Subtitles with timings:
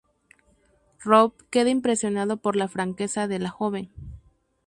[1.03, 3.91] Robb queda impresionado por la franqueza de la joven.